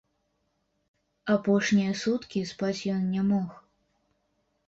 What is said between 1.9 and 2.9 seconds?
суткі спаць